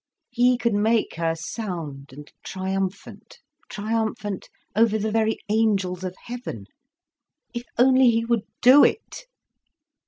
[0.31, 3.37] He could make her sound and triumphant,
[3.69, 6.65] triumphant over the very angels of heaven.
[7.53, 9.27] If only he would do it!